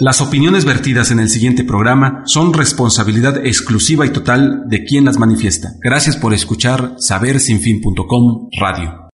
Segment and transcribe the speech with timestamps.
[0.00, 5.18] Las opiniones vertidas en el siguiente programa son responsabilidad exclusiva y total de quien las
[5.18, 5.70] manifiesta.
[5.80, 9.08] Gracias por escuchar sabersinfin.com Radio.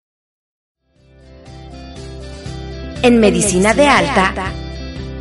[3.02, 4.34] En Medicina de Alta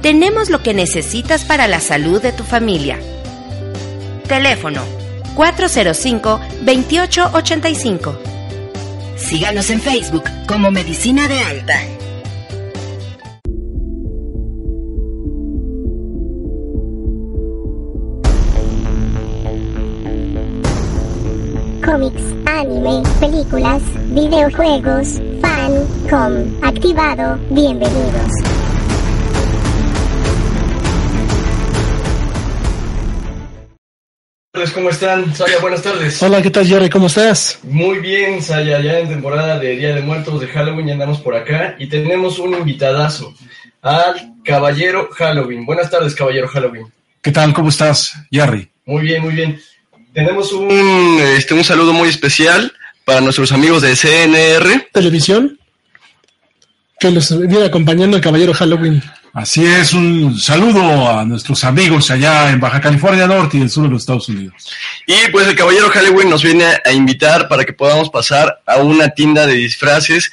[0.01, 2.99] tenemos lo que necesitas para la salud de tu familia.
[4.27, 4.83] Teléfono
[5.37, 8.19] 405-2885.
[9.17, 12.02] Síganos en Facebook como Medicina de Alta.
[22.53, 25.73] Anime, películas, videojuegos, fan,
[26.09, 28.31] com, activado, bienvenidos.
[34.75, 35.35] ¿Cómo están?
[35.35, 36.23] Saya, buenas tardes.
[36.23, 36.89] Hola, ¿qué tal Jerry?
[36.89, 37.59] ¿Cómo estás?
[37.65, 41.35] Muy bien, Saya, ya en temporada de Día de Muertos de Halloween ya andamos por
[41.35, 43.35] acá y tenemos un invitadazo
[43.81, 45.65] al Caballero Halloween.
[45.67, 46.87] Buenas tardes, Caballero Halloween.
[47.23, 47.53] ¿Qué tal?
[47.55, 48.71] ¿Cómo estás, Jerry?
[48.85, 49.59] Muy bien, muy bien.
[50.13, 52.73] Tenemos un, este, un saludo muy especial
[53.05, 54.89] para nuestros amigos de CNR.
[54.93, 55.59] Televisión,
[57.01, 59.03] que los viene acompañando el Caballero Halloween.
[59.33, 63.85] Así es, un saludo a nuestros amigos allá en Baja California Norte y el sur
[63.85, 64.55] de los Estados Unidos.
[65.07, 69.09] Y pues el Caballero Halloween nos viene a invitar para que podamos pasar a una
[69.09, 70.31] tienda de disfraces,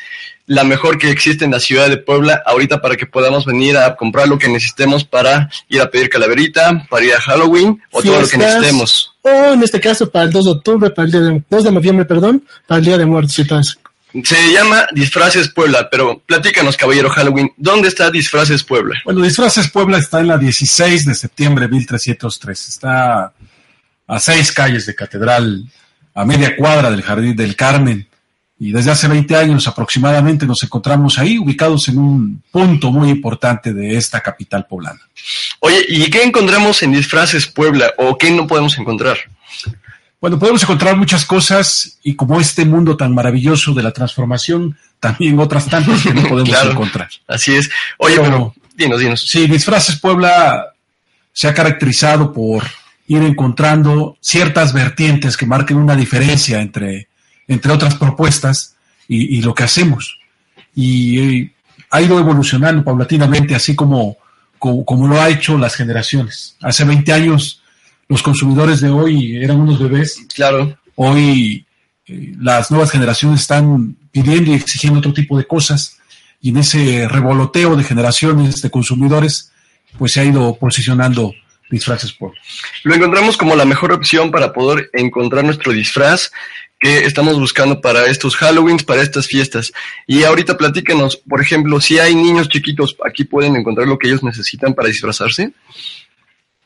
[0.47, 3.95] la mejor que existe en la ciudad de Puebla, ahorita para que podamos venir a
[3.95, 8.19] comprar lo que necesitemos para ir a pedir calaverita, para ir a Halloween o todo
[8.19, 9.08] lo que necesitemos.
[9.21, 11.71] O en este caso para el 2 de octubre, para el día de, 2 de
[11.71, 13.77] noviembre, perdón, para el Día de Muertos y todo eso.
[14.23, 18.99] Se llama Disfraces Puebla, pero platícanos, Caballero Halloween, ¿dónde está Disfraces Puebla?
[19.05, 22.69] Bueno, Disfraces Puebla está en la 16 de septiembre de 1303.
[22.69, 23.33] Está
[24.07, 25.63] a seis calles de Catedral,
[26.15, 28.08] a media cuadra del Jardín del Carmen.
[28.61, 33.73] Y desde hace 20 años aproximadamente nos encontramos ahí, ubicados en un punto muy importante
[33.73, 34.99] de esta capital poblana.
[35.61, 39.17] Oye, ¿y qué encontramos en Disfraces Puebla o qué no podemos encontrar?
[40.19, 45.39] Bueno, podemos encontrar muchas cosas y como este mundo tan maravilloso de la transformación, también
[45.39, 46.71] otras tantas que no podemos Claro.
[46.71, 47.09] encontrar.
[47.27, 47.69] Así es.
[47.97, 49.21] Oye, Pero- pero, dinos, dinos.
[49.21, 50.73] Sí, Disfraces Puebla
[51.31, 52.63] se ha caracterizado por
[53.07, 57.07] ir encontrando ciertas vertientes que marquen una diferencia entre,
[57.49, 58.77] entre otras propuestas
[59.09, 60.17] y, y lo que hacemos.
[60.73, 61.53] Y eh,
[61.91, 64.15] ha ido evolucionando paulatinamente, así como,
[64.57, 66.55] como, como lo ha hecho las generaciones.
[66.61, 67.61] Hace 20 años
[68.07, 70.25] los consumidores de hoy eran unos bebés.
[70.33, 70.77] Claro.
[70.95, 71.65] Hoy
[72.05, 75.97] eh, las nuevas generaciones están pidiendo y exigiendo otro tipo de cosas
[76.41, 79.51] y en ese revoloteo de generaciones de consumidores,
[79.97, 81.33] pues se ha ido posicionando
[81.69, 82.33] disfraces por.
[82.83, 86.31] Lo encontramos como la mejor opción para poder encontrar nuestro disfraz
[86.79, 89.71] que estamos buscando para estos Halloweens, para estas fiestas.
[90.07, 94.23] Y ahorita platícanos, por ejemplo, si hay niños chiquitos, aquí pueden encontrar lo que ellos
[94.23, 95.51] necesitan para disfrazarse.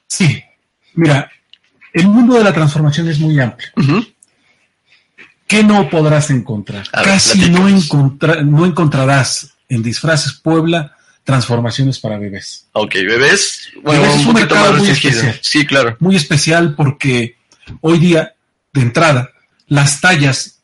[0.08, 0.44] Sí,
[0.94, 1.32] mira,
[1.94, 3.70] el mundo de la transformación es muy amplio.
[5.48, 6.86] ¿Qué no podrás encontrar?
[6.94, 7.84] Ver, Casi no, platícanos.
[7.86, 12.68] encontra- no encontrarás en Disfraces Puebla transformaciones para bebés.
[12.74, 15.40] Ok, bebés, bueno, Bebés es un mercado muy especial.
[15.42, 15.96] Sí, claro.
[16.00, 17.38] muy especial porque
[17.82, 18.36] hoy día,
[18.74, 19.30] de entrada,
[19.74, 20.60] las tallas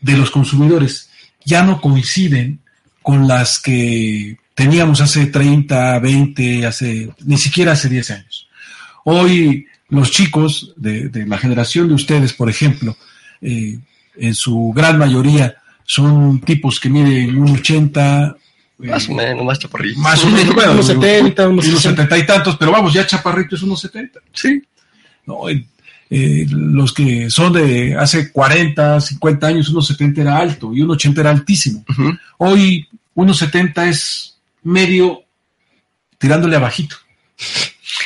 [0.00, 1.08] de los consumidores
[1.44, 2.60] ya no coinciden
[3.02, 8.48] con las que teníamos hace 30, 20, hace, ni siquiera hace 10 años.
[9.04, 12.96] Hoy los chicos de, de la generación de ustedes, por ejemplo,
[13.40, 13.78] eh,
[14.16, 18.36] en su gran mayoría son tipos que miden un 80,
[18.78, 20.02] Más o menos, más chaparritos.
[20.02, 22.02] más o menos, bueno, Unos 70, unos unos 60.
[22.02, 24.20] 70 y tantos, pero vamos, ya chaparrito es unos 70.
[24.34, 24.62] Sí.
[25.26, 25.48] ¿no?
[26.12, 30.90] Eh, los que son de hace 40, 50 años, unos 70 era alto y un
[30.90, 31.84] 80 era altísimo.
[31.88, 32.12] Ujú.
[32.38, 35.22] Hoy unos 70 es medio
[36.18, 36.96] tirándole abajito.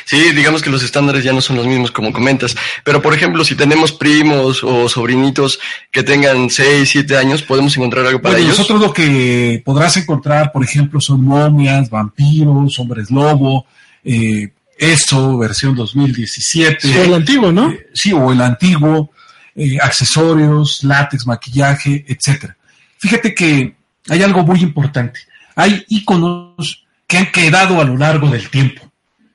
[0.07, 2.55] Sí, digamos que los estándares ya no son los mismos como comentas,
[2.85, 5.59] pero por ejemplo, si tenemos primos o sobrinitos
[5.91, 8.59] que tengan 6, 7 años, podemos encontrar algo para Bueno, ellos.
[8.59, 13.67] nosotros lo que podrás encontrar, por ejemplo, son momias, vampiros, hombres lobo,
[14.05, 16.79] eh, eso, versión 2017.
[16.81, 17.71] Sí, el antiguo, ¿no?
[17.71, 19.11] Eh, sí, o el antiguo,
[19.55, 22.57] eh, accesorios, látex, maquillaje, etcétera.
[22.99, 23.75] Fíjate que
[24.09, 25.21] hay algo muy importante.
[25.57, 28.83] Hay iconos que han quedado a lo largo del tiempo.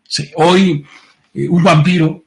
[0.08, 0.86] Sí, hoy
[1.34, 2.24] eh, un vampiro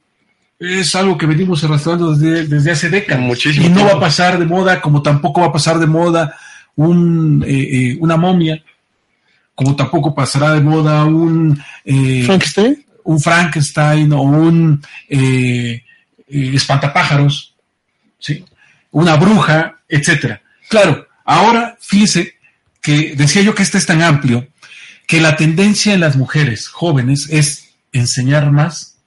[0.59, 3.23] es algo que venimos arrastrando desde, desde hace décadas.
[3.23, 6.35] Muchísimo y no va a pasar de moda, como tampoco va a pasar de moda
[6.75, 8.63] un, eh, eh, una momia,
[9.55, 12.82] como tampoco pasará de moda un, eh, Frankenstein.
[13.03, 15.83] Un Frankenstein o un eh,
[16.27, 17.55] eh, espantapájaros,
[18.19, 18.45] ¿sí?
[18.91, 20.41] una bruja, etcétera.
[20.69, 22.35] Claro, ahora fíjese
[22.81, 24.47] que decía yo que este es tan amplio
[25.07, 28.97] que la tendencia en las mujeres jóvenes es enseñar más,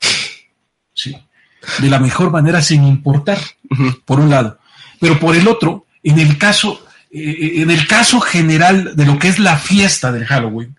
[0.94, 1.16] sí,
[1.78, 3.38] de la mejor manera sin importar,
[4.04, 4.58] por un lado,
[5.00, 9.28] pero por el otro, en el caso, eh, en el caso general de lo que
[9.28, 10.76] es la fiesta del Halloween,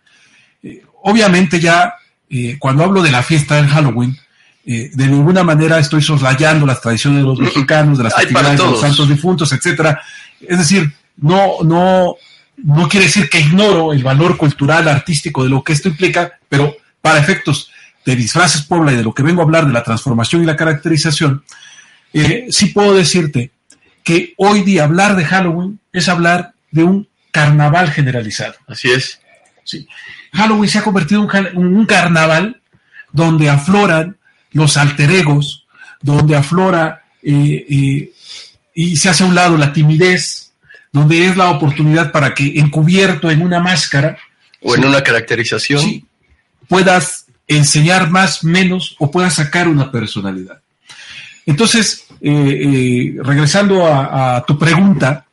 [0.63, 1.95] eh, obviamente ya
[2.29, 4.17] eh, cuando hablo de la fiesta del Halloween,
[4.65, 8.65] eh, de ninguna manera estoy soslayando las tradiciones de los mexicanos, de las actividades de
[8.65, 10.01] los santos difuntos, etcétera.
[10.41, 12.15] Es decir, no, no,
[12.57, 16.75] no quiere decir que ignoro el valor cultural, artístico de lo que esto implica, pero
[17.01, 17.71] para efectos
[18.05, 20.55] de disfraces Puebla y de lo que vengo a hablar de la transformación y la
[20.55, 21.43] caracterización,
[22.13, 23.51] eh, sí puedo decirte
[24.03, 28.55] que hoy día hablar de Halloween es hablar de un carnaval generalizado.
[28.67, 29.19] Así es.
[29.67, 29.85] Sí.
[30.31, 32.61] Halloween se ha convertido en un, carnaval
[33.11, 34.15] donde afloran
[34.53, 35.67] los alter egos,
[36.01, 38.13] donde aflora eh, eh,
[38.73, 40.53] y se hace a un lado la timidez,
[40.93, 44.17] donde es la oportunidad para que encubierto en una máscara
[44.61, 45.81] O en una caracterización.
[45.81, 46.05] sí,
[46.69, 50.61] puedas enseñar más, menos o puedas sacar una personalidad.
[51.45, 55.25] Entonces, eh, eh, regresando a, a tu pregunta,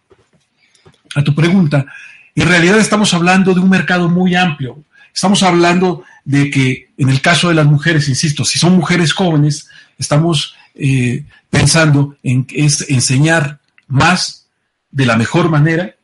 [1.15, 1.87] a tu pregunta,
[2.35, 4.83] en realidad estamos hablando de un mercado muy amplio.
[5.15, 9.69] Estamos hablando de que en el caso de las mujeres, insisto, si son mujeres jóvenes,
[9.99, 14.49] estamos eh, pensando en es enseñar más
[14.91, 15.95] de la mejor manera,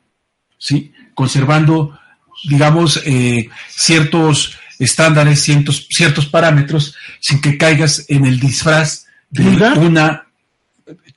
[0.57, 0.93] ¿sí?
[1.13, 1.99] conservando,
[2.45, 9.43] digamos, eh, ciertos estándares, ciertos, ciertos parámetros, sin que caigas en el disfraz de
[9.77, 10.25] una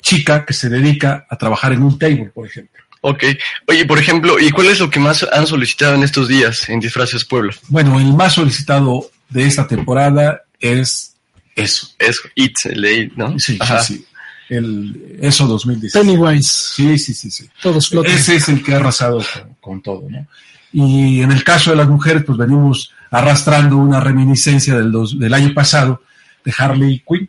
[0.02, 2.83] chica que se dedica a trabajar en un table, por ejemplo.
[3.06, 3.22] Ok.
[3.66, 6.80] Oye, por ejemplo, ¿y cuál es lo que más han solicitado en estos días en
[6.80, 7.52] Disfraces Pueblo?
[7.68, 11.14] Bueno, el más solicitado de esta temporada es
[11.54, 11.88] eso.
[11.98, 13.38] Es It, el ¿no?
[13.38, 13.82] Sí, Ajá.
[13.82, 14.06] sí, sí.
[14.48, 15.92] El, eso 2016.
[16.02, 16.48] Pennywise.
[16.74, 17.48] Sí, sí, sí, sí.
[17.62, 18.10] Todos flotan.
[18.12, 20.26] Ese es el que ha arrasado con, con todo, ¿no?
[20.72, 25.32] Y en el caso de las mujeres, pues venimos arrastrando una reminiscencia del, dos- del
[25.34, 26.02] año pasado
[26.44, 27.28] de Harley Quinn.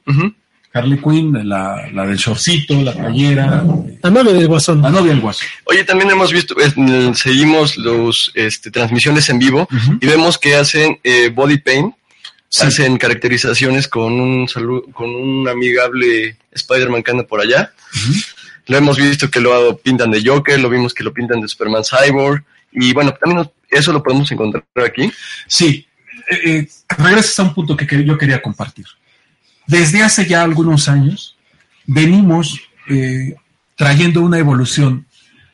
[0.76, 3.64] Harley Quinn, la, la del shortcito, la playera,
[4.04, 4.82] La novia del guasón.
[4.82, 5.46] la novia del guaso.
[5.66, 9.68] Oye, también hemos visto, eh, seguimos los este, transmisiones en vivo
[10.02, 11.96] y vemos que hacen eh, body paint,
[12.48, 12.66] Sí.
[12.68, 17.74] hacen caracterizaciones con un salu- con un amigable Spider-Man que anda por allá.
[18.68, 21.84] Lo hemos visto que lo pintan de Joker, lo vimos que lo pintan de Superman
[21.84, 25.12] Cyborg y bueno, también eso lo podemos encontrar aquí.
[25.48, 25.86] Sí,
[26.30, 26.68] eh, eh,
[26.98, 28.86] regresas a un punto que, que yo quería compartir.
[29.68, 31.36] Desde hace ya algunos años
[31.86, 32.60] venimos
[32.90, 33.36] eh,
[33.76, 35.08] trayendo una evolución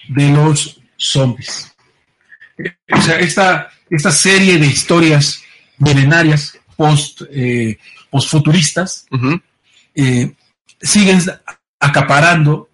[0.09, 1.73] de los zombies.
[2.91, 5.41] O sea, esta, esta serie de historias
[5.77, 7.77] milenarias, post, eh,
[8.09, 9.41] postfuturistas, Ujú.
[9.95, 10.33] eh,
[10.81, 11.21] siguen
[11.79, 12.69] acaparando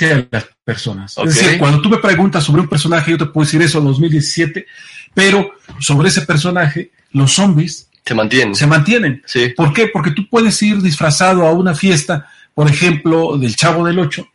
[0.00, 1.18] a las personas.
[1.18, 1.26] Ok.
[1.26, 4.66] Es decir, cuando tú me preguntas sobre un personaje, yo te puedo decir eso 2017,
[5.12, 8.54] pero sobre ese personaje, los zombies Se mantienen.
[8.54, 9.22] se mantienen.
[9.26, 9.50] Sí.
[9.56, 9.88] ¿Por qué?
[9.88, 14.26] Porque tú puedes ir disfrazado a una fiesta, por ejemplo, del Chavo del Ocho,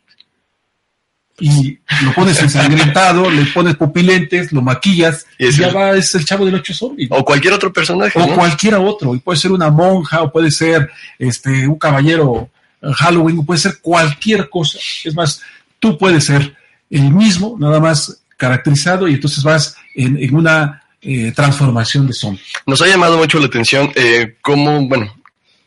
[1.40, 6.24] y lo pones ensangrentado, le pones pupilentes, lo maquillas, Y ya el- va, es el
[6.24, 7.08] Chavo del Ocho zombie.
[7.10, 8.34] O cualquier otro personaje, O ¿no?
[8.36, 10.88] cualquiera otro, y puede ser una monja, o puede ser
[11.18, 12.48] este un caballero
[12.80, 14.78] en Halloween, o puede ser cualquier cosa.
[15.04, 15.42] Es más,
[15.80, 16.54] tú puedes ser
[16.90, 22.42] el mismo, nada más caracterizado, y entonces vas en, en una eh, transformación de zombie.
[22.66, 25.14] Nos ha llamado mucho la atención eh, cómo, bueno,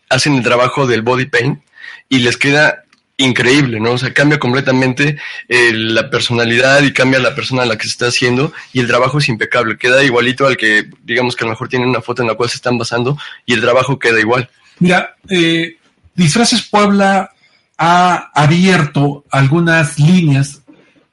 [0.10, 1.62] hacen el trabajo del body paint
[2.10, 2.84] y les queda
[3.18, 3.92] increíble, ¿no?
[3.92, 5.18] O sea, cambia completamente
[5.48, 8.88] eh, la personalidad y cambia la persona a la que se está haciendo y el
[8.88, 12.22] trabajo es impecable, queda igualito al que, digamos que a lo mejor tienen una foto
[12.22, 14.50] en la cual se están basando y el trabajo queda igual.
[14.80, 15.78] Mira, eh,
[16.14, 17.32] Disfraces Puebla
[17.78, 20.62] ha abierto algunas líneas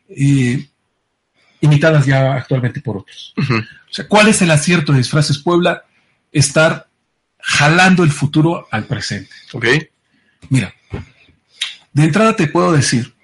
[0.08, 0.66] eh,
[1.64, 3.34] imitadas ya actualmente por otros.
[3.36, 5.84] O sea, ¿cuál es el acierto de Disfraces Puebla?
[6.30, 6.88] Estar
[7.38, 9.30] jalando el futuro al presente.
[9.52, 9.66] ¿Ok?
[10.50, 10.74] Mira,
[11.92, 13.14] de entrada te puedo decir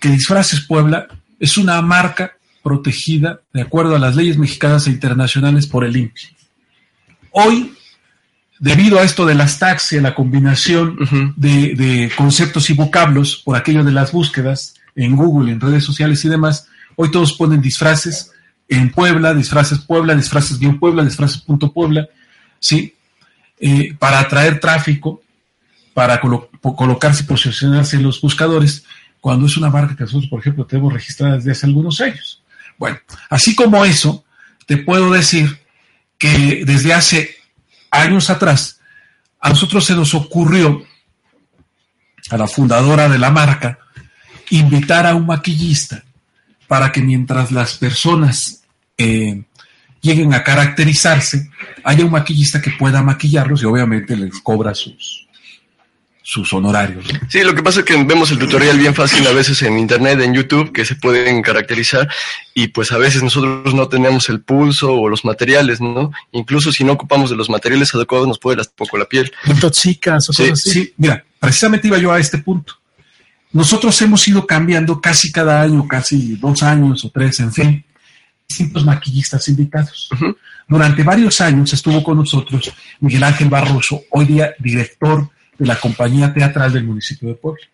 [0.00, 1.06] que Disfraces Puebla
[1.38, 2.32] es una marca
[2.62, 6.36] protegida de acuerdo a las leyes mexicanas e internacionales por el INPI.
[7.30, 7.74] Hoy,
[8.58, 13.84] debido a esto de las taxis, la combinación de, de conceptos y vocablos por aquello
[13.84, 16.68] de las búsquedas en Google, en redes sociales y demás,
[17.00, 18.32] hoy todos ponen disfraces
[18.68, 22.08] en Puebla, disfraces Puebla, disfraces guion Puebla, disfraces punto Puebla,
[22.58, 22.92] ¿sí?
[23.60, 25.22] eh, para atraer tráfico,
[25.94, 28.84] para colocarse y posicionarse en los buscadores,
[29.20, 32.42] cuando es una marca que nosotros, por ejemplo, tenemos registrada desde hace algunos años.
[32.76, 32.98] Bueno,
[33.30, 34.24] así como eso,
[34.66, 35.60] te puedo decir
[36.18, 37.36] que desde hace
[37.92, 38.80] años atrás,
[39.40, 40.84] a nosotros se nos ocurrió,
[42.30, 43.78] a la fundadora de la marca,
[44.50, 46.04] invitar a un maquillista
[46.68, 48.62] para que mientras las personas
[48.96, 49.42] eh,
[50.00, 51.50] lleguen a caracterizarse,
[51.82, 55.26] haya un maquillista que pueda maquillarlos y obviamente les cobra sus,
[56.22, 57.10] sus honorarios.
[57.10, 57.20] ¿no?
[57.30, 60.20] Sí, lo que pasa es que vemos el tutorial bien fácil a veces en internet,
[60.20, 62.06] en YouTube, que se pueden caracterizar
[62.52, 66.12] y pues a veces nosotros no tenemos el pulso o los materiales, ¿no?
[66.32, 69.32] Incluso si no ocupamos de los materiales adecuados nos puede lastimar un poco la piel.
[69.46, 70.70] Intoxicas o Sí, cosas así.
[70.70, 72.77] Sí, mira, precisamente iba yo a este punto.
[73.52, 77.84] Nosotros hemos ido cambiando casi cada año, casi dos años o tres, en fin,
[78.48, 80.10] distintos maquillistas invitados.
[80.68, 85.28] Durante varios años estuvo con nosotros Miguel Ángel Barroso, hoy día director
[85.58, 87.64] de la compañía teatral del municipio de Puebla.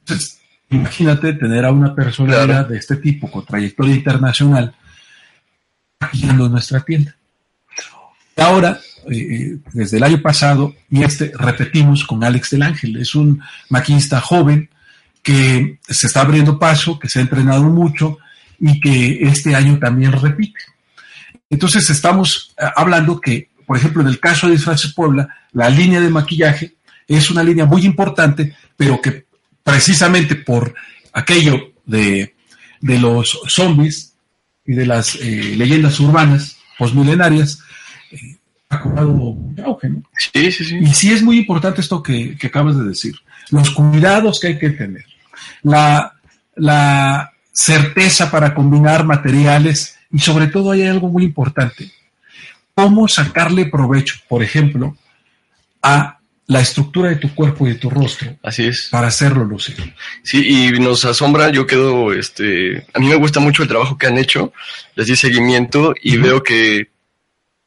[0.00, 0.38] Entonces,
[0.70, 2.68] imagínate tener a una personalidad Claro.
[2.68, 4.74] de este tipo con trayectoria internacional
[6.00, 7.16] maquillando nuestra tienda.
[8.36, 8.78] Ahora,
[9.10, 14.20] eh, desde el año pasado, y este repetimos con Alex del Ángel, es un maquillista
[14.20, 14.70] joven
[15.28, 18.16] que se está abriendo paso, que se ha entrenado mucho
[18.58, 20.58] y que este año también repite.
[21.50, 26.00] Entonces estamos eh, hablando que, por ejemplo, en el caso de Disfraces Puebla, la línea
[26.00, 29.26] de maquillaje es una línea muy importante, pero que
[29.62, 30.74] precisamente por
[31.12, 32.34] aquello de,
[32.80, 34.14] de los zombies
[34.64, 37.60] y de las eh, leyendas urbanas posmilenarias,
[38.12, 38.38] eh,
[38.70, 40.02] ha cobrado auge, ¿no?
[40.32, 40.78] Sí, sí, sí.
[40.80, 43.14] Y sí es muy importante esto que, que acabas de decir.
[43.50, 45.04] Los cuidados que hay que tener.
[45.62, 46.14] La,
[46.56, 51.90] la certeza para combinar materiales y sobre todo hay algo muy importante.
[52.74, 54.96] Cómo sacarle provecho, por ejemplo,
[55.82, 58.88] a la estructura de tu cuerpo y de tu rostro Así es.
[58.90, 59.76] para hacerlo lucir.
[60.22, 64.06] Sí, y nos asombra, yo quedo, este, a mí me gusta mucho el trabajo que
[64.06, 64.52] han hecho,
[64.94, 66.90] les di seguimiento y veo que,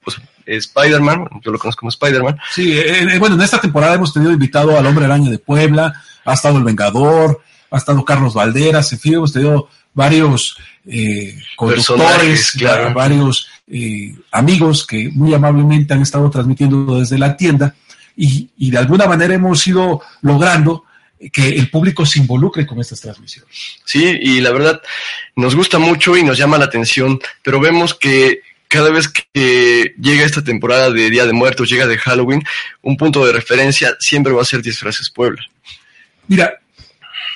[0.03, 4.13] pues, Spider-Man, yo lo conozco como Spider-Man, Sí, eh, eh, bueno, en esta temporada hemos
[4.13, 5.93] tenido invitado al Hombre Araña de Puebla,
[6.25, 12.51] ha estado el Vengador, ha estado Carlos Valderas, en fin, hemos tenido varios eh, conductores,
[12.51, 12.93] claro.
[12.93, 17.73] varios eh, amigos que muy amablemente han estado transmitiendo desde la tienda
[18.15, 20.83] y, y de alguna manera hemos ido logrando
[21.31, 23.77] que el público se involucre con estas transmisiones.
[23.85, 24.81] Sí, y la verdad
[25.35, 30.25] nos gusta mucho y nos llama la atención, pero vemos que cada vez que llega
[30.25, 32.41] esta temporada de Día de Muertos, llega de Halloween,
[32.81, 35.43] un punto de referencia siempre va a ser Disfraces Puebla.
[36.27, 36.60] Mira,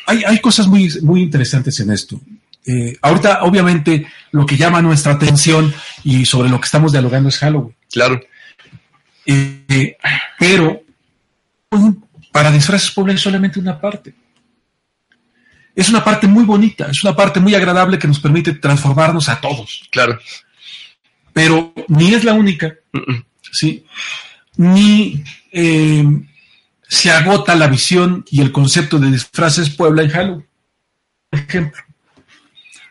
[0.06, 2.20] hay, hay cosas muy, muy interesantes en esto.
[2.66, 7.38] Eh, ahorita, obviamente, lo que llama nuestra atención y sobre lo que estamos dialogando es
[7.38, 7.76] Halloween.
[7.92, 8.20] Claro,
[9.26, 9.98] Eh,
[10.38, 10.82] pero
[12.32, 14.14] para Disfraces Puebla es solamente una parte.
[15.76, 19.40] Es una parte muy bonita, es una parte muy agradable que nos permite transformarnos a
[19.42, 19.88] todos.
[19.92, 20.20] claro.
[21.34, 22.74] Pero ni es la única.
[23.52, 23.86] ¿sí?
[24.56, 25.22] Ni
[25.52, 26.06] eh,
[26.88, 30.48] se agota la visión y el concepto de Disfraces Puebla en Halloween.
[31.30, 31.82] Por ejemplo,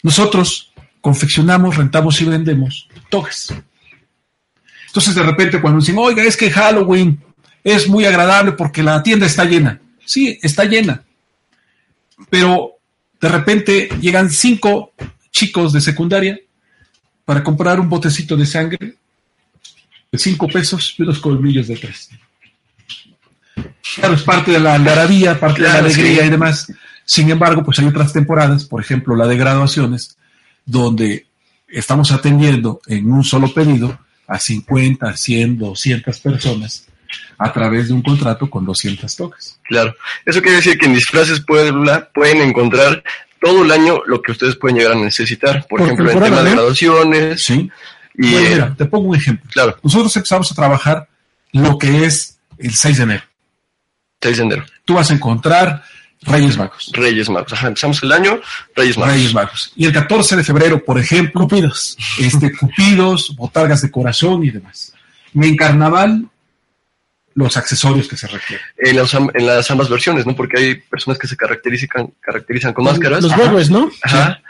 [0.02, 3.54] nosotros confeccionamos, rentamos y vendemos togas.
[4.86, 7.22] Entonces, de repente, cuando dicen, oiga, es que Halloween
[7.62, 9.80] es muy agradable porque la tienda está llena.
[10.04, 11.02] Sí, está llena.
[12.30, 12.78] Pero
[13.20, 14.92] de repente llegan cinco
[15.30, 16.38] chicos de secundaria
[17.24, 18.96] para comprar un botecito de sangre
[20.12, 22.10] de cinco pesos y unos colmillos de tres.
[23.96, 26.26] Claro, es parte de la algarabía, parte de la alegría sí.
[26.26, 26.72] y demás.
[27.04, 30.16] Sin embargo, pues hay otras temporadas, por ejemplo, la de graduaciones,
[30.64, 31.26] donde
[31.68, 36.86] estamos atendiendo en un solo pedido a 50, 100, 200 personas
[37.38, 39.58] a través de un contrato con 200 toques.
[39.64, 39.94] Claro.
[40.24, 43.02] Eso quiere decir que en Disfraces Puebla pueden encontrar
[43.40, 45.66] todo el año lo que ustedes pueden llegar a necesitar.
[45.68, 47.44] Por, Por ejemplo, en tema de graduaciones.
[47.44, 47.70] ¿Sí?
[48.16, 49.50] Y, Bueno, eh, mira, te pongo un ejemplo.
[49.52, 51.08] claro, Nosotros empezamos a trabajar
[51.52, 53.22] lo que es el 6 de enero.
[54.24, 54.64] 6 de enero.
[54.86, 55.84] Tú vas a encontrar
[56.22, 56.90] Reyes Magos.
[56.94, 57.52] Reyes Magos.
[57.52, 58.40] Ajá, empezamos el año,
[58.74, 59.14] Reyes Magos.
[59.14, 59.72] Reyes Magos.
[59.76, 61.98] Y el 14 de febrero, por ejemplo, Cupidos.
[62.18, 64.94] este, cupidos, botargas de corazón y demás.
[65.34, 66.26] Y en carnaval,
[67.34, 68.64] los accesorios que se requieren.
[68.78, 70.34] En, las en las ambas versiones, ¿no?
[70.34, 73.22] Porque hay personas que se caracterizan, caracterizan con máscaras.
[73.22, 73.42] Los Ajá.
[73.42, 73.90] huevos, ¿no?
[74.02, 74.40] Ajá.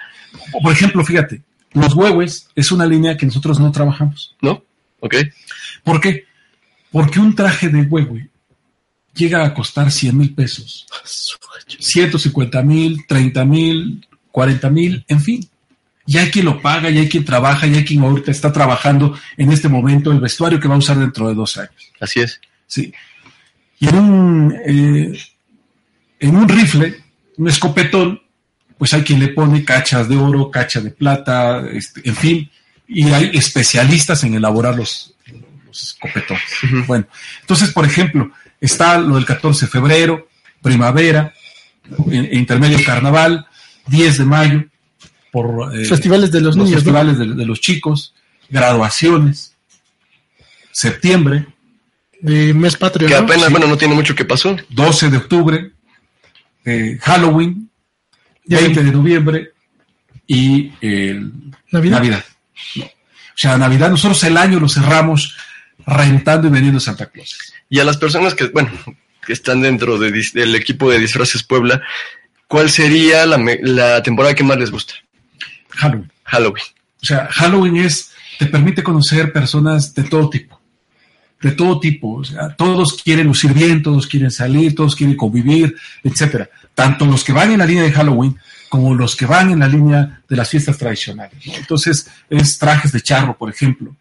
[0.62, 4.36] Por ejemplo, fíjate, los huevos es una línea que nosotros no trabajamos.
[4.40, 4.62] ¿No?
[5.00, 5.16] Ok.
[5.82, 6.26] ¿Por qué?
[6.92, 8.16] Porque un traje de huevo
[9.14, 10.87] llega a costar 100 mil pesos,
[11.66, 15.49] 150 mil, 30 mil, 40 mil, en fin.
[16.06, 19.18] Y hay quien lo paga, y hay quien trabaja, y hay quien ahorita está trabajando
[19.37, 21.92] en este momento el vestuario que va a usar dentro de dos años.
[21.99, 22.40] Así es.
[22.66, 22.92] ¿sí?
[23.78, 25.18] Y en un, eh,
[26.21, 27.02] en un rifle,
[27.37, 28.21] un escopetón,
[28.76, 32.50] pues hay quien le pone cachas de oro, cachas de plata, este, en fin,
[32.87, 35.14] y hay especialistas en elaborar los,
[35.66, 36.42] los escopetones.
[36.87, 37.06] Bueno,
[37.40, 38.30] entonces, por ejemplo,
[38.61, 40.28] está lo del 14 de febrero,
[40.62, 41.32] primavera,
[42.11, 43.46] intermedio carnaval,
[43.87, 44.64] 10 de mayo,
[45.30, 46.76] por eh, Festivales de los niños, ¿no?
[46.76, 48.14] festivales de, de los chicos,
[48.49, 49.54] graduaciones,
[50.73, 51.46] septiembre,
[52.20, 53.20] De mes patrio, Que ¿no?
[53.20, 53.50] apenas, Sí.
[53.52, 54.56] bueno, no tiene mucho que pasó.
[54.70, 55.73] 12 de octubre,
[56.64, 57.68] eh, Halloween,
[58.46, 59.52] Ya 20 de noviembre
[60.26, 61.30] y el
[61.70, 61.96] ¿Navidad?
[61.99, 62.25] Navidad.
[62.76, 62.84] No.
[62.84, 65.37] O sea, Navidad nosotros el año lo cerramos
[65.87, 67.37] rentando y vendiendo Santa Claus.
[67.68, 68.71] Y a las personas que, bueno,
[69.26, 71.83] que están dentro de del equipo de Disfraces Puebla,
[72.49, 74.94] ¿cuál sería la, la temporada que más les gusta?
[75.71, 76.12] Halloween.
[76.25, 76.64] Halloween.
[77.02, 80.61] O sea, Halloween es, te permite conocer personas de todo tipo.
[81.40, 82.14] De todo tipo.
[82.14, 86.49] O sea, todos quieren lucir bien, todos quieren salir, todos quieren convivir, etcétera.
[86.75, 88.38] Tanto los que van en la línea de Halloween
[88.74, 91.46] como los que van en la línea de las fiestas tradicionales.
[91.46, 91.54] ¿no?
[91.54, 93.94] Entonces, es trajes de charro, por ejemplo.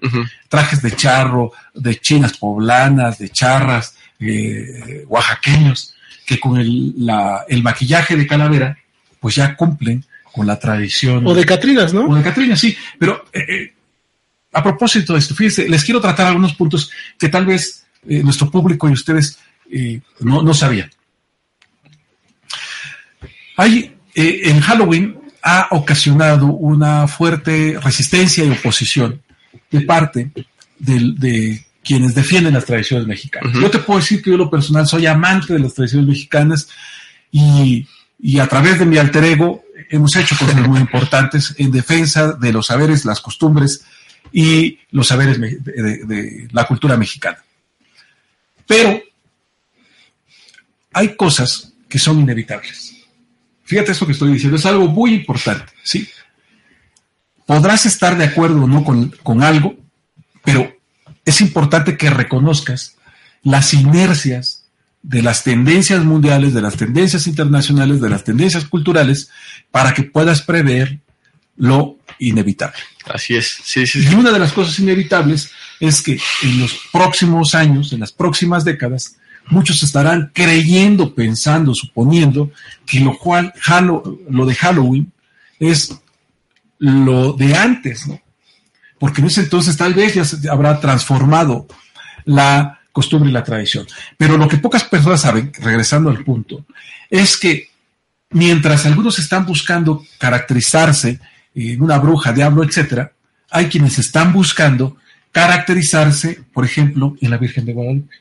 [0.49, 5.93] Trajes de charro, de chinas poblanas, de charras, eh, oaxaqueños,
[6.25, 8.75] que con el, la- el maquillaje de calavera,
[9.19, 11.27] pues ya cumplen con la tradición.
[11.27, 12.05] O de Catrinas, ¿no?
[12.07, 12.75] O de Catrina, sí.
[12.97, 13.73] Pero eh, eh,
[14.53, 16.89] a propósito de esto, fíjense, les quiero tratar algunos puntos
[17.19, 19.37] que tal vez eh, nuestro público y ustedes
[19.71, 20.89] eh, no, no sabían.
[23.55, 29.22] Hay, eh, en Halloween ha ocasionado una fuerte resistencia y oposición
[29.72, 30.32] de parte
[30.79, 33.53] de, quienes defienden las tradiciones mexicanas.
[33.60, 36.70] Yo te puedo decir que yo, lo personal, soy amante de las tradiciones mexicanas
[37.32, 37.86] y,
[38.20, 42.53] y a través de mi alter ego hemos hecho cosas muy importantes en defensa de
[42.53, 43.84] los saberes, las costumbres
[44.32, 47.39] y los saberes me- de, de- de la cultura mexicana.
[48.65, 49.01] Pero
[50.93, 52.92] hay cosas que son inevitables.
[53.63, 56.08] Fíjate esto que estoy diciendo, es algo muy importante, ¿sí?
[57.45, 59.76] Podrás estar de acuerdo o no con, con algo,
[60.43, 60.76] pero
[61.26, 62.95] es importante que reconozcas
[63.41, 64.65] las inercias
[65.02, 69.30] de las tendencias mundiales, de las tendencias internacionales, de las tendencias culturales,
[69.71, 70.99] para que puedas prever
[71.58, 72.80] lo inevitable.
[73.06, 73.60] Así es.
[73.63, 74.15] Sí, sí, Y sí.
[74.15, 79.17] una de las cosas inevitables es que en los próximos años, en las próximas décadas,
[79.47, 82.51] muchos estarán creyendo, pensando, suponiendo
[82.86, 83.53] que lo cual
[84.29, 85.12] lo de Halloween
[85.60, 85.95] es
[86.79, 88.19] lo de antes, ¿no?
[88.99, 91.67] Porque en ese entonces tal vez ya se habrá transformado
[92.25, 93.86] la costumbre y la tradición.
[94.17, 96.65] Pero lo que pocas personas saben, regresando al punto,
[97.10, 97.69] es que
[98.29, 101.19] mientras algunos están buscando caracterizarse
[101.56, 103.12] en una bruja, diablo, etcétera,
[103.49, 104.97] hay quienes están buscando
[105.32, 108.15] caracterizarse, por ejemplo, en la Virgen de Guadalupe,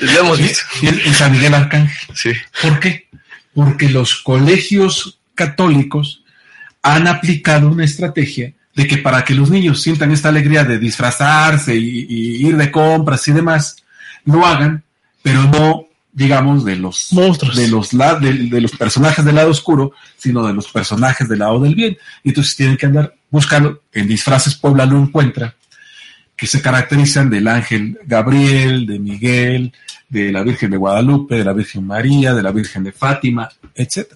[0.00, 0.62] Lo hemos visto.
[0.82, 2.16] y en en San Miguel Arcángel.
[2.16, 2.30] Sí.
[2.62, 3.08] ¿Por qué?
[3.54, 6.22] Porque los colegios católicos
[6.82, 11.74] han aplicado una estrategia de que para que los niños sientan esta alegría de disfrazarse
[11.76, 13.76] y, y ir de compras y demás,
[14.24, 14.82] lo hagan,
[15.22, 17.56] pero no, digamos, de los Monstruos.
[17.56, 21.40] de los la- de, de los personajes del lado oscuro, sino de los personajes del
[21.40, 21.98] lado del bien.
[22.22, 25.54] Y entonces tienen que andar buscando, en disfraces Puebla lo encuentra,
[26.40, 29.74] que se caracterizan del ángel Gabriel, de Miguel,
[30.08, 34.14] de la Virgen de Guadalupe, de la Virgen María, de la Virgen de Fátima, etc.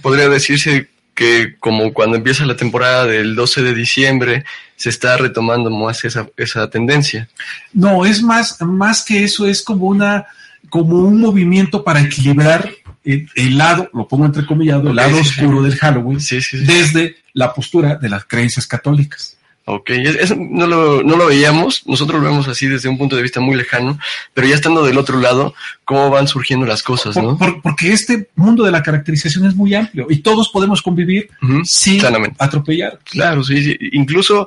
[0.00, 4.44] Podría decirse que como cuando empieza la temporada del 12 de diciembre,
[4.76, 7.28] se está retomando más esa, esa tendencia.
[7.72, 10.26] No, es más, más que eso, es como una,
[10.68, 12.70] como un movimiento para equilibrar
[13.02, 15.40] el, el lado, lo pongo entrecomillado, el lado sí, sí.
[15.40, 16.38] oscuro del Halloween, sí.
[16.52, 19.36] desde la postura de las creencias católicas.
[19.66, 23.16] Ok, es- eso no lo, no lo veíamos, nosotros lo vemos así desde un punto
[23.16, 23.98] de vista muy lejano,
[24.34, 25.54] pero ya estando del otro lado,
[25.86, 27.38] cómo van surgiendo las cosas, Por- ¿no?
[27.38, 31.62] por- porque este mundo de la caracterización es muy amplio y todos podemos convivir Ujú,
[31.64, 32.02] sin
[32.38, 32.98] atropellar.
[33.04, 33.78] Claro, sí, sí.
[33.92, 34.46] Incluso,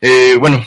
[0.00, 0.62] eh, bueno,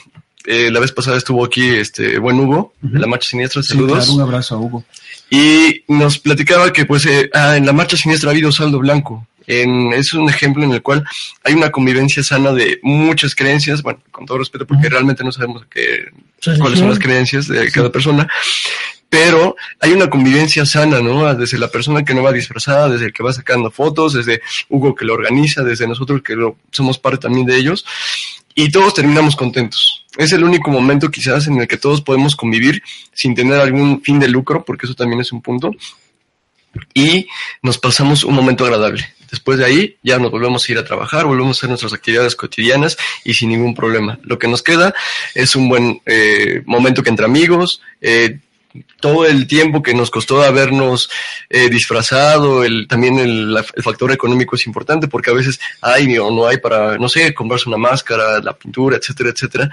[0.45, 3.99] eh, la vez pasada estuvo aquí este buen Hugo, de la Marcha Siniestra, Sí, saludos.
[3.99, 4.84] claro, un abrazo a Hugo.
[5.29, 9.25] Y nos platicaba que pues eh, ah, en la marcha siniestra ha habido saldo blanco.
[9.45, 11.03] En, es un ejemplo en el cual
[11.43, 15.65] hay una convivencia sana de muchas creencias, bueno, con todo respeto, porque realmente no sabemos
[15.69, 16.06] qué,
[16.60, 18.27] cuáles son las creencias de cada persona,
[19.10, 21.36] pero hay una convivencia sana, ¿no?
[21.36, 24.95] Desde la persona que no va disfrazada, desde el que va sacando fotos, desde Hugo
[24.95, 27.86] que lo organiza, desde nosotros que lo, somos parte también de ellos,
[28.56, 30.06] y todos terminamos contentos.
[30.17, 32.82] Es el único momento quizás en el que todos podemos convivir
[33.13, 35.71] sin tener algún fin de lucro, porque eso también es un punto,
[36.95, 37.27] y
[37.62, 39.06] nos pasamos un momento agradable.
[39.34, 42.36] Después de ahí ya nos volvemos a ir a trabajar, volvemos a hacer nuestras actividades
[42.36, 44.19] cotidianas y sin ningún problema.
[44.22, 44.93] Lo que nos queda
[45.34, 48.38] es un buen eh, momento que entre amigos, eh,
[49.00, 51.10] todo el tiempo que nos costó habernos
[51.50, 56.30] eh, disfrazado, el, también el, el, factor económico es importante porque a veces hay o
[56.30, 59.72] no hay para, no sé, comprarse una máscara, la pintura, etcétera, etcétera.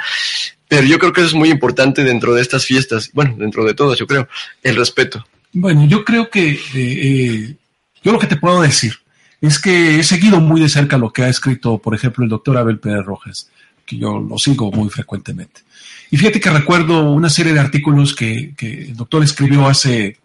[0.69, 3.75] Pero yo creo que eso es muy importante dentro de estas fiestas, bueno, dentro de
[3.75, 4.27] todas, yo creo,
[4.63, 5.27] el respeto.
[5.53, 7.57] Bueno, yo creo que, eh, eh,
[8.03, 8.95] yo lo que te puedo decir
[9.41, 12.59] es que he seguido muy de cerca lo que ha escrito, por ejemplo, el doctor
[12.59, 13.51] Abel Pérez Rojas,
[13.87, 15.63] que yo lo sigo muy frecuentemente.
[16.11, 20.19] Y fíjate que recuerdo una serie de artículos que, el doctor escribió hace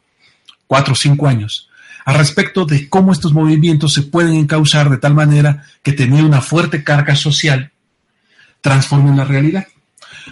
[0.67, 1.69] cuatro o cinco años
[2.06, 6.39] al respecto de cómo estos movimientos se pueden encauzar de tal manera que tenía una
[6.39, 7.71] fuerte carga social,
[8.62, 9.67] transformen la realidad.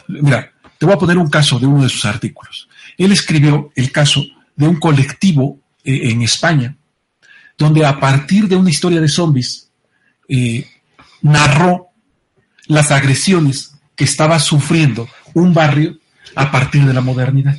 [0.08, 2.70] Mira, te voy a poner un caso de uno de sus artículos.
[2.96, 4.24] Él escribió el caso
[4.56, 6.76] de un colectivo eh, en España,
[7.58, 9.70] donde a partir de una historia de zombies,
[10.28, 10.68] eh,
[11.22, 11.88] narró
[12.68, 15.98] las agresiones que estaba sufriendo un barrio
[16.36, 17.58] a partir de la modernidad.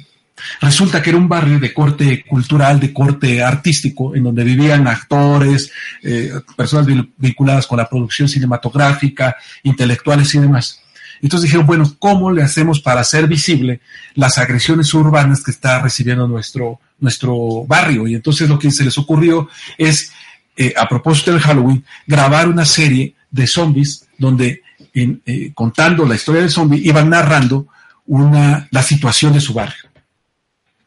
[0.61, 5.71] Resulta que era un barrio de corte cultural, de corte artístico, en donde vivían actores,
[6.03, 10.84] eh, personas vinculadas con la producción cinematográfica, intelectuales y demás.
[11.23, 13.81] Entonces dijeron, bueno, ¿cómo le hacemos para hacer visible
[14.15, 18.07] las agresiones urbanas que está recibiendo nuestro, nuestro barrio?
[18.07, 19.49] Y entonces lo que se les ocurrió
[19.79, 20.13] es,
[20.57, 26.15] eh, a propósito del Halloween, grabar una serie de zombies donde, en, eh, contando la
[26.15, 27.69] historia del zombie, iban narrando
[28.07, 29.91] una, la situación de su barrio.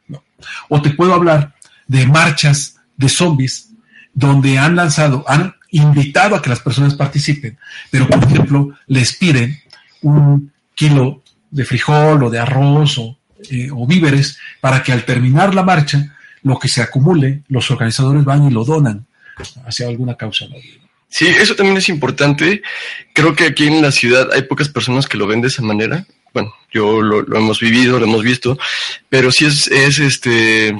[0.08, 0.22] ¿no?
[0.68, 1.54] O te puedo hablar
[1.86, 3.70] de marchas de zombies
[4.14, 7.58] donde han lanzado, han invitado a que las personas participen,
[7.90, 9.60] pero por ejemplo les piden
[10.02, 13.18] un kilo de frijol o de arroz o,
[13.50, 18.24] eh, o, víveres para que al terminar la marcha, lo que se acumule, los organizadores
[18.24, 19.06] van y lo donan
[19.66, 20.46] hacia alguna causa.
[21.08, 22.62] Sí, eso también es importante.
[23.12, 26.06] Creo que aquí en la ciudad hay pocas personas que lo ven de esa manera.
[26.34, 28.58] Bueno, yo lo, hemos vivido, lo hemos visto,
[29.08, 30.76] pero sí es, es este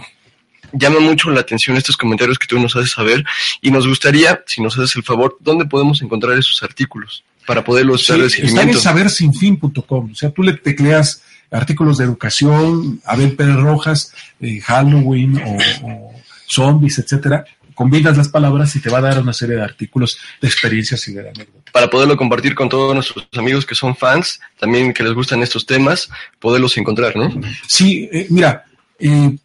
[0.72, 3.24] llama mucho la atención estos comentarios que tú nos haces saber
[3.62, 7.24] y nos gustaría, si nos haces el favor, ¿dónde podemos encontrar esos artículos?
[7.49, 10.11] Para poderlo estar sí, en sabersinfin.com.
[10.13, 15.57] O sea, tú le tecleas artículos de educación, Abel Pérez Rojas, eh, Halloween o,
[15.87, 16.15] o,
[16.47, 17.47] zombies, etcétera.
[17.75, 21.15] Combinas las palabras y te va a dar una serie de artículos de experiencias y
[21.15, 21.73] de anécdotas.
[21.73, 25.65] Para poderlo compartir con todos nuestros amigos que son fans, también que les gustan estos
[25.65, 27.33] temas, poderlos encontrar, ¿no?
[27.67, 28.67] Sí, eh, mira,
[28.99, 29.39] eh,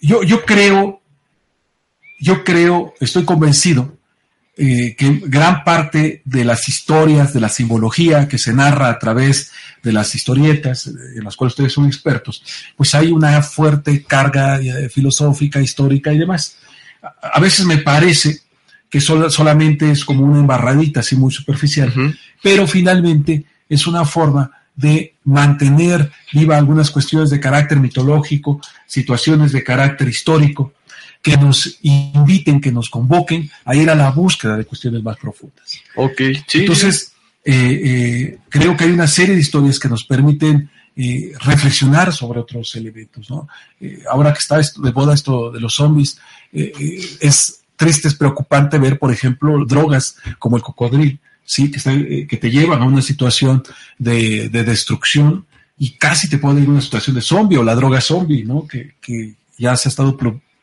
[0.00, 1.00] yo, yo creo,
[2.20, 3.92] yo creo, estoy convencido
[4.64, 9.50] eh, que gran parte de las historias, de la simbología que se narra a través
[9.82, 12.44] de las historietas, en las cuales ustedes son expertos,
[12.76, 16.58] pues hay una fuerte carga eh, filosófica, histórica y demás.
[17.20, 18.42] A, veces me parece
[18.88, 22.18] que sol, solamente es como una embarradita así muy superficial, uh -huh.
[22.40, 29.64] pero finalmente es una forma de mantener viva algunas cuestiones de carácter mitológico, situaciones de
[29.64, 30.72] carácter histórico,
[31.22, 35.80] que nos inviten, que nos convoquen a ir a la búsqueda de cuestiones más profundas.
[35.94, 36.60] Ok, sí.
[36.60, 37.12] Entonces,
[37.44, 42.40] eh, eh, creo que hay una serie de historias que nos permiten eh, reflexionar sobre
[42.40, 43.30] otros elementos.
[43.30, 43.48] ¿no?
[43.80, 46.18] Eh, ahora que está esto, de boda esto de los zombies,
[46.52, 46.70] eh,
[47.18, 51.70] es triste, es preocupante ver, por ejemplo, drogas como el cocodril, ¿sí?
[51.70, 53.62] que, está, que te llevan a una situación
[53.98, 55.46] de, de, destrucción
[55.78, 58.66] y casi te puede ir a una situación de zombie o la droga zombie, ¿no?
[58.66, 60.14] que, que ya se ha estado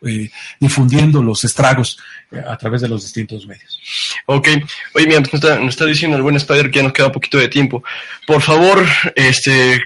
[0.02, 2.00] eh, difundiendo los estragos
[2.32, 3.80] eh, a través de los distintos medios.
[4.26, 4.48] Ok,
[4.94, 7.38] oye, mira, nos está, nos está diciendo el buen Spider que ya nos queda poquito
[7.38, 7.84] de tiempo.
[8.26, 8.86] Por favor,
[9.16, 9.82] este,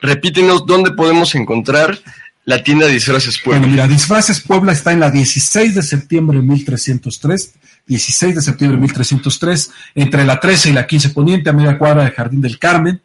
[0.00, 1.98] repítenos dónde podemos encontrar
[2.44, 3.60] la tienda de Disfraces Puebla.
[3.60, 7.54] Bueno, mira, Disfraces Puebla está en la 16 de septiembre de 1303,
[7.86, 12.04] 16 de septiembre de 1303, entre la 13 y la 15 poniente, a media cuadra
[12.04, 13.02] de Jardín del Carmen,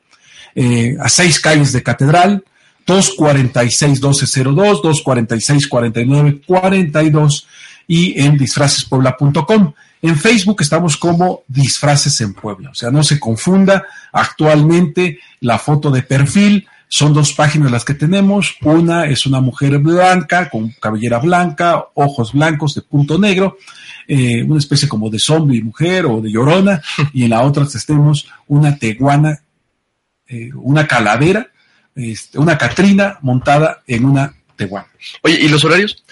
[0.56, 2.44] eh, a seis calles de Catedral,
[2.86, 7.46] 246-1202, 246-4942
[7.88, 9.74] y en disfracespuebla.com.
[10.02, 12.72] En Facebook estamos como Disfraces en Puebla.
[12.72, 13.86] O sea, no se confunda.
[14.12, 18.58] Actualmente la foto de perfil son dos páginas las que tenemos.
[18.62, 23.58] Una es una mujer blanca, con cabellera blanca, ojos blancos de punto negro,
[24.08, 26.82] eh, una especie como de zombie mujer o de llorona.
[27.14, 29.42] Y en la otra tenemos una teguana,
[30.28, 31.48] eh, una calavera
[31.96, 34.86] este, una Catrina montada en una Tehuán.
[35.24, 36.04] Oye, ¿y los horarios?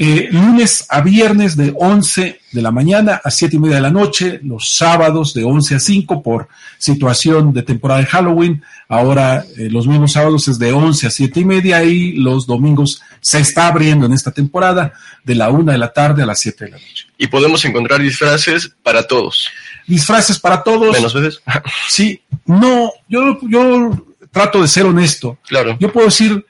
[0.00, 3.90] Eh, lunes a viernes de 11 de la mañana a 7 y media de la
[3.90, 6.48] noche, los sábados de 11 a 5 por
[6.78, 8.62] situación de temporada de Halloween.
[8.88, 13.02] Ahora eh, los mismos sábados es de 11 a 7 y media y los domingos
[13.20, 14.92] se está abriendo en esta temporada
[15.24, 17.06] de la 1 de la tarde a las 7 de la noche.
[17.18, 19.48] Y podemos encontrar disfraces para todos.
[19.88, 20.92] Disfraces para todos.
[20.92, 21.42] Menos veces.
[21.88, 23.90] Sí, no, yo, yo
[24.38, 25.38] trato de ser honesto.
[25.48, 25.76] Claro.
[25.80, 26.46] Yo puedo decir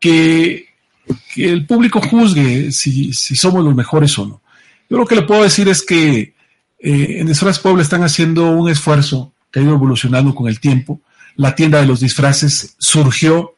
[0.00, 0.66] que,
[1.32, 4.42] que el público juzgue si, si, somos los mejores o no.
[4.88, 6.34] Yo lo que le puedo decir es que
[6.80, 11.00] eh, en Disfraz Puebla están haciendo un esfuerzo que ha ido evolucionando con el tiempo.
[11.36, 13.54] La tienda de los disfraces surgió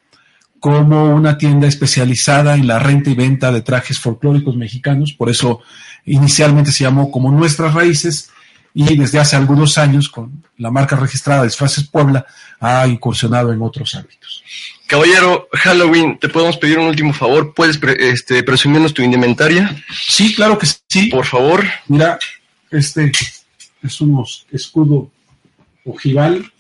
[0.61, 5.61] como una tienda especializada en la renta y venta de trajes folclóricos mexicanos, por eso
[6.05, 8.31] inicialmente se llamó como Nuestras Raíces
[8.75, 12.25] y desde hace algunos años con la marca registrada Disfraces Puebla
[12.61, 14.43] ha incursionado en otros ámbitos.
[14.87, 17.55] Caballero, Halloween, ¿te podemos pedir un último favor?
[17.55, 19.75] ¿Puedes pre este, presumirnos tu indumentaria?
[19.91, 21.07] Sí, claro que sí.
[21.07, 21.65] Por favor.
[21.89, 22.19] Mira,
[22.71, 23.11] este
[23.83, 25.11] es un escudo
[25.85, 26.53] ojival,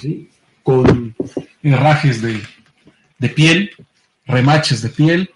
[0.00, 0.28] ¿sí?
[0.62, 1.14] con
[1.62, 2.42] herrajes de,
[3.18, 3.70] de, piel,
[4.26, 5.30] remaches de piel,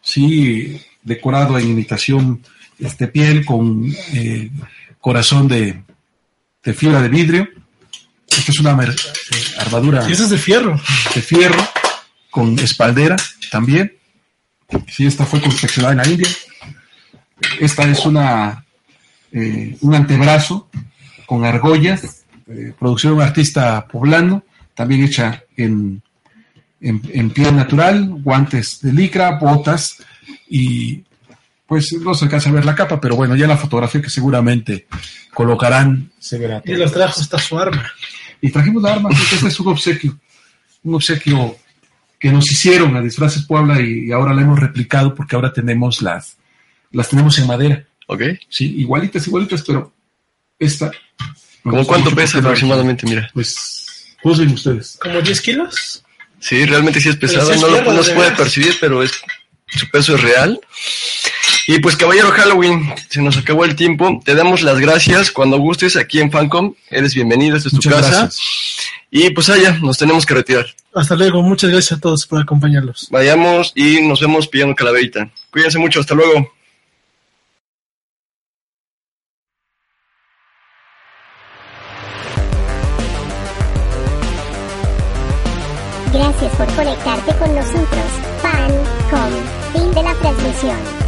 [0.00, 2.42] sí, decorado en imitación
[2.78, 4.50] este piel con eh,
[5.00, 5.82] corazón de,
[6.62, 7.48] de, fibra de vidrio.
[8.28, 8.94] Esta es una eh,
[9.58, 10.08] armadura.
[10.08, 10.80] Y esa es de fierro.
[11.14, 11.62] De fierro,
[12.30, 13.16] con espaldera
[13.50, 13.94] también.
[14.88, 16.28] Sí, esta fue confeccionada en la India.
[17.60, 18.66] Esta es una
[19.32, 20.68] eh, un antebrazo
[21.26, 26.00] con argollas, eh, producción de un artista poblano, también hecha en,
[26.80, 29.98] en, en, piel natural, guantes de licra, botas
[30.48, 31.04] y
[31.66, 34.86] pues no se alcanza a ver la capa, pero bueno, ya la fotografía que seguramente
[35.34, 36.62] colocarán se verá.
[36.64, 37.90] Y los trajo hasta su arma.
[38.40, 40.18] Y trajimos la arma, porque este es un obsequio,
[40.84, 41.56] un obsequio
[42.18, 46.02] que nos hicieron a Disfraces Puebla y, y ahora la hemos replicado porque ahora tenemos
[46.02, 46.36] las,
[46.92, 47.84] las tenemos en madera.
[48.06, 48.22] Ok.
[48.48, 49.92] Sí, igualitas, igualitas, pero
[50.58, 50.90] esta.
[51.62, 53.06] ¿Cómo cuánto pesa aproximadamente?
[53.06, 53.28] Mira.
[53.34, 54.98] Pues, juzguen ustedes.
[55.02, 56.04] ¿Como 10 kilos?
[56.38, 59.10] Sí, realmente sí es es no lo no se puede percibir, pero es
[59.66, 60.60] su peso es real.
[61.68, 64.20] Y pues, caballero Halloween, se nos acabó el tiempo.
[64.24, 65.32] Te damos las gracias.
[65.32, 67.56] Cuando gustes aquí en Fancom, eres bienvenido.
[67.56, 68.08] Esta es tu Muchas casa.
[68.08, 68.40] gracias.
[69.10, 70.66] Y pues allá, nos tenemos que retirar.
[70.94, 71.42] Hasta luego.
[71.42, 73.08] Muchas gracias a todos por acompañarlos.
[73.10, 75.28] Vayamos y nos vemos pillando calaverita.
[75.50, 76.00] Cuídense mucho.
[76.00, 76.52] Hasta luego.
[86.12, 88.04] Gracias por conectarte con nosotros.
[88.40, 88.72] Fan,
[89.10, 89.72] com.
[89.72, 91.05] Fin de la transmisión.